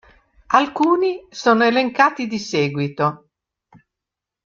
Alcuni 0.47 1.27
sono 1.29 1.63
elencati 1.63 2.25
di 2.25 2.39
seguito. 2.39 3.29